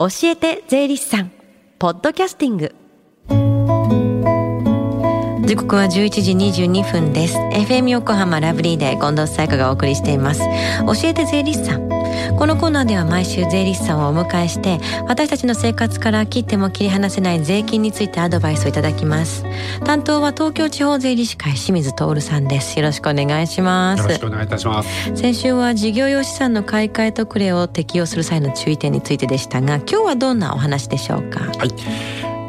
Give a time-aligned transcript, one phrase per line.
[0.00, 1.30] 教えて税理士さん
[1.78, 2.74] ポッドキャスティング。
[5.46, 5.88] 時刻は11
[6.22, 6.32] 時
[6.64, 7.36] 22分です。
[7.36, 10.40] FM 横浜ラブリーで近藤沙耶香がお送りしています。
[10.40, 11.99] 教えて税理士さん。
[12.36, 19.44] このコーナーでは毎週税理士さんをお迎えして私たちの生活から切っても切り離せない税金についてアドバイスをいただきます。
[19.84, 22.78] 担当は東京地方税理士会清水徹さんです。
[22.78, 24.02] よろしくお願いします。
[24.02, 25.16] よろしくお願いいたします。
[25.16, 31.40] 先週は事業用資産の買い替え特例を適用する際の注意点についてでしたが今日はどんなお話でしょうか？
[31.40, 31.68] はい。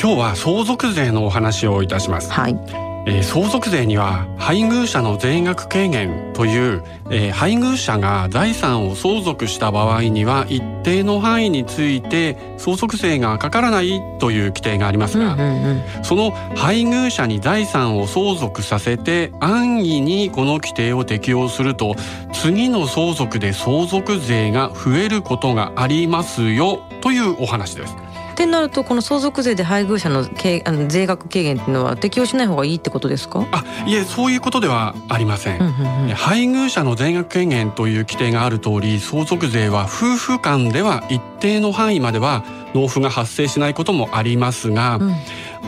[0.00, 2.30] 今日は相続税のお話をいたします。
[2.32, 15.64] はいえー、相続税には配偶者の税額軽減という、えー、配偶者が財産を相続した場合には一定の範囲について相続税がかからないという規定がありますが、うんうん
[15.98, 21.96] うん、その配偶者に財産を相続させて安易にこの規定を適用すると
[22.32, 28.07] 次の相続で相続税が増えることがありますよというお話です。
[28.38, 33.44] ってなるとこの相続税で配偶者のあの税額軽減っていうのは適用しない方がいいってことですか？
[33.50, 35.60] あいえそういうことではありません。
[35.60, 35.70] うんう
[36.04, 42.44] んうん、配偶者の税額軽減という規定がある通り相続税は夫婦間では一定の範囲までは
[42.74, 45.14] 納付が発生しないこともありますが、うん、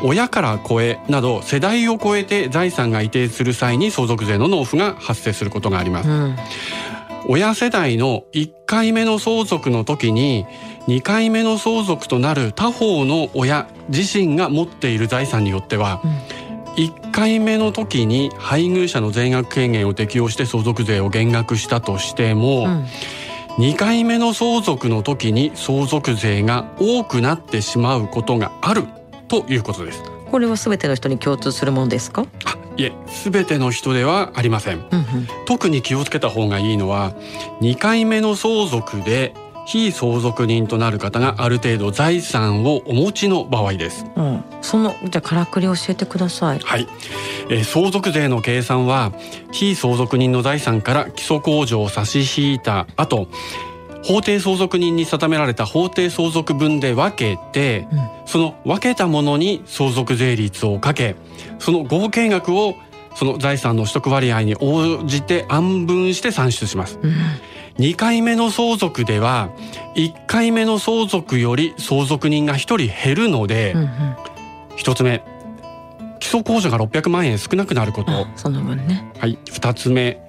[0.05, 6.37] 親から子へなど世代を超えて財産が移転する際に相続税の納付が発生することがあります、うん。
[7.27, 10.47] 親世代の1回目の相続の時に
[10.91, 16.03] 2回目の相続となる他方の親自身が持っている財産によっては、
[16.75, 22.87] 1回目の時に配偶者の税額軽減を適用して相続税を減額したとしても、うん、
[23.65, 28.83] 2回目の相続の時に相続税が多くなってしまうことがある
[29.29, 30.03] ということです。
[30.29, 32.27] これは全ての人に共通するものですか？
[32.77, 32.93] いえ
[33.25, 35.07] 全ての人ではありません、うんうん、
[35.47, 37.13] 特に気をつけた方がいいのは
[37.61, 39.35] 2回目の相続で
[39.71, 46.59] 非相続人となる方がある程度財産をお持ちの場合です、うん、そのじゃあからくり教えてください。
[46.59, 46.89] はい、
[47.49, 49.13] えー、相続税の計算は
[49.53, 53.29] 非相続人の財産から基礎控除を差し引いた後
[54.03, 61.15] 法定相続人に定められた法定相続分で分けて、うん、その分けたものに相続税率をかけ
[61.61, 62.75] その合計額を
[63.15, 66.99] その財産の取得割合に応じて暗分して算出します。
[67.01, 67.13] うん
[67.81, 69.51] 2回目の相続では
[69.97, 73.89] 1回目の相続より相続人が1人減るので、うんうん、
[74.77, 75.23] 1つ目
[76.19, 78.27] 基礎控除が600万円少なくなること。
[78.37, 79.11] その分ね。
[79.19, 79.39] はい。
[79.47, 80.21] 2つ目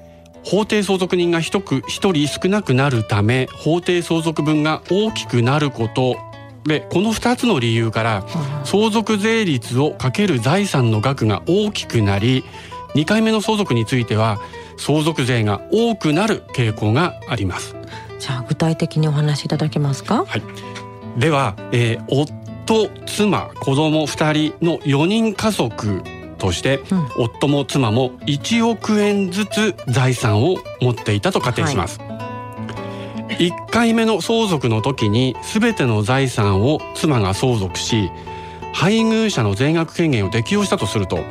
[0.46, 6.16] 法定相続人が 1, 1人少なくなるため法定相続分が大きくなること。
[6.64, 8.24] でこの2つの理由から
[8.64, 12.46] 相続税率をかける財産の額が大きくなり
[12.94, 14.40] 2回目の相続については
[14.82, 17.76] 相続税が多くなる傾向があります。
[18.20, 20.26] じゃあ具体的にお話しいただけますか？
[20.26, 20.42] はい。
[21.18, 26.02] では、えー、夫妻子供2人の4人家族
[26.38, 38.10] として、うん、夫も妻も1億円ずつ財産を持っていたと仮定します、はい、1回目の相続の時に全ての財産を妻が相続し
[38.74, 41.24] 配偶者の税額権限を適用したとすると、うん、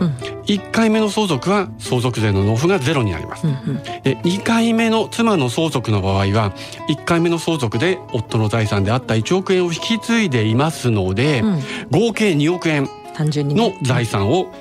[0.45, 6.53] 1回目の相続は相続税の納付がゼロになります、うんうん、で2回目の妻の相続の場合は
[6.89, 14.53] 1回目の相続で夫の財産であった1億円を引き継いでいますので、うん、合計2億円の財産を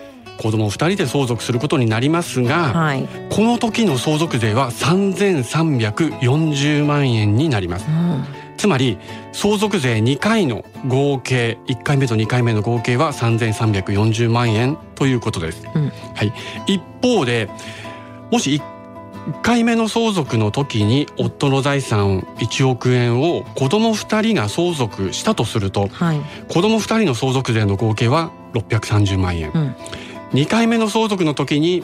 [0.41, 7.85] 子供2人で相続することになりますが、はい、この時の相続税は3340万円になります。
[7.87, 8.99] うんつまり
[9.31, 15.65] 相続税2回の合計1回目と2回目の合計は3340万円ということです。
[15.73, 16.33] うん、はい、
[16.67, 17.49] 一方で
[18.29, 18.61] もし
[19.29, 29.51] 1回目の相続の時に夫の財産1億円を子供2人が相続したとすると、はい、子供2人の相続税の合計は630万円。
[29.53, 29.75] うん、
[30.33, 31.81] 2回目の相続の時に、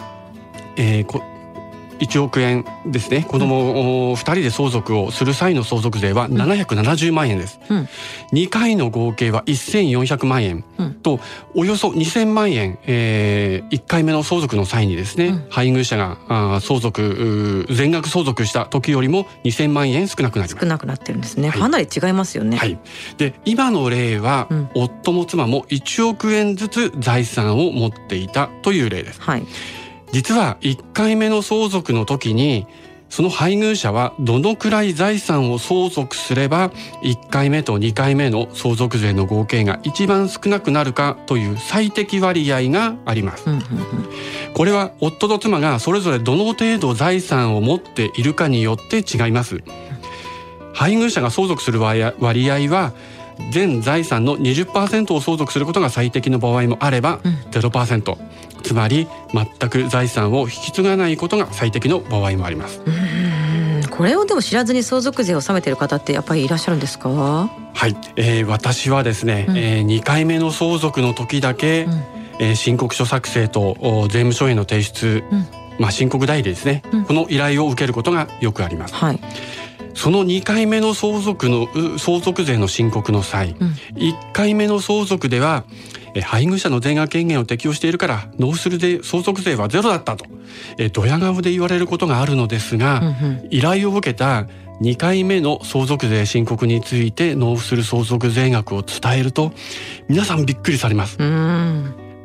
[0.75, 1.34] えー、
[2.00, 3.24] 1億円ですね。
[3.24, 7.88] 子供2人で相続をする際の相続税は770万円です、うん、
[8.34, 10.64] 2回の合計は1400万円。
[11.03, 11.20] と、
[11.53, 20.66] およそ2000万円、えー、1回目の相続の際にですね、うん、配偶者があ相続全額相続した時よりも2000万円少なくなります。
[20.66, 22.58] 少なくなってるんですね、はい、かなり違いますよね。
[22.58, 22.80] はい。
[23.18, 29.22] で今の例は、うん、夫も妻も1億円ずつ財産を持っていたという例です。
[29.22, 29.46] はい
[30.11, 32.67] 実は1回目の相続の時に
[33.09, 36.72] その配偶者はどのくらい財産を相続すれば
[37.03, 43.46] 1回目と2回目の相続税の合計が一番少なくなるかという最適割合があります。
[44.53, 49.61] これは夫と妻がそれぞれどの程度財産を持っているかによって違います。
[50.73, 52.13] 配偶者が相続する割合
[52.69, 52.93] は
[53.52, 58.17] 全財産の20%を相続することが最適の場合もあれば、うん、0%
[58.64, 62.82] つまり全く財産を引き継がないことが最適の場合もあります。
[63.91, 67.09] これをでも知らずに相続税を納めている方ってやっぱりいらっしゃるんですか？
[67.09, 72.03] はい、えー、私はですね、うん、えー、2回目の相続の時だけ、うん、
[72.40, 73.78] えー、申告書作成と
[74.09, 75.47] 税務署への提出、うん、
[75.79, 78.96] まあ申告代理ですね、この依頼を受けることがよくあります。
[78.96, 79.20] はい
[79.96, 85.64] その2回目の相続の相続税の申告の際、うん、1回目の相続では
[86.24, 90.26] 配偶者の税額権限を適用しているから納付する税相続税はゼロだったと
[90.94, 93.09] ドヤ顔で言われることがあるのですが、うんう
[93.44, 94.47] ん、依頼を受けた
[94.82, 99.52] 2回目の相続税申告について納付する相続税額を伝えると
[100.09, 101.18] 皆さんびっくりされます。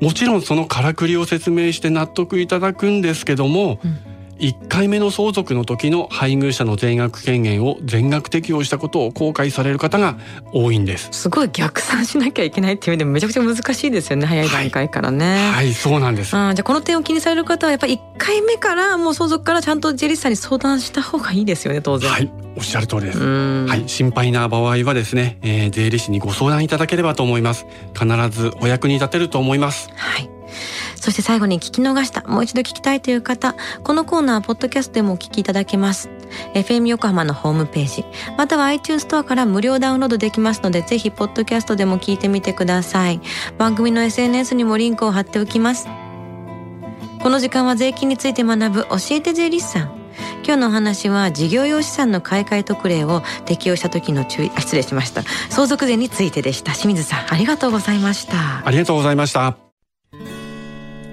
[0.01, 4.10] もちろんそのからくりを説明して納得いただくんですけども、うん
[4.41, 10.17] 1回目の相続の時の配偶者の全額権限を全額適用したことを後悔される方が
[10.53, 11.09] 多いんです。
[11.13, 14.27] すごい逆算しなきゃいけないっていう意味でもめちゃくちゃ難しいですよね。
[14.27, 22.11] 早い段階からね、はい、はい、そうなんです、うん、じゃあこの点を気にされる方はやっぱり1回目からもう相続からちゃんとジェリスさんに相談した方がいいですよね当然。
[22.11, 22.31] はい。
[22.57, 23.19] おっしゃる通りです。
[23.19, 23.89] はい。
[23.89, 27.67] 心配な場合はですね、えー、税理士にご相談いただければと思います。
[27.95, 29.91] 必ずお役に立てると思います。
[29.95, 30.31] はい
[31.01, 36.11] そして最後に聞き逃した、もう一度聞きたいという方、このコーナーはポッドキャストでもお聞きいただけます。
[36.55, 38.05] FM 横浜のホームページ、
[38.37, 43.21] または iTunes ストアから無料ダウンロードできますので、ぜひポッドキャストでも聞いてみてください。
[43.57, 45.89] 番組の SNS にもリンクを貼っておきます。
[47.23, 50.01] この時間は税金について学ぶ教えて税理士さん。
[50.45, 59.70] 今日のお話は事業用資産の買い替え特例を適用した時の注意失礼しました相続税についてでした清水さんありがとうございましたありがとうございました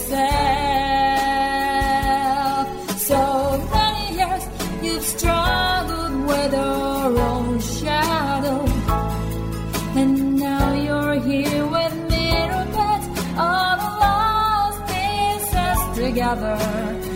[0.00, 1.00] Yourself.
[2.98, 4.44] So many years
[4.82, 8.64] you've struggled with your own shadow.
[9.96, 12.20] And now you're here with me
[16.10, 17.09] together